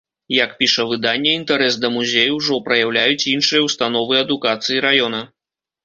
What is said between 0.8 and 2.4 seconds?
выданне, інтарэс да музею